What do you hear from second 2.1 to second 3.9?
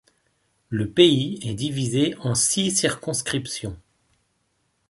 en six circonscriptions.